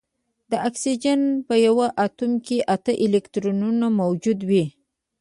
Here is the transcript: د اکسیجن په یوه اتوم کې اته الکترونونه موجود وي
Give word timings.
د 0.51 0.53
اکسیجن 0.67 1.21
په 1.47 1.55
یوه 1.67 1.87
اتوم 2.05 2.31
کې 2.45 2.57
اته 2.75 2.93
الکترونونه 3.05 3.85
موجود 3.99 4.39
وي 4.49 4.63